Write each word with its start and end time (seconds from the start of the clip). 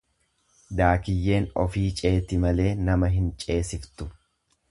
Daakiyyeen 0.79 1.45
ofii 1.65 1.85
ceeti 2.01 2.41
malee 2.47 2.71
nama 2.87 3.13
hin 3.17 3.31
ceesiftu. 3.45 4.09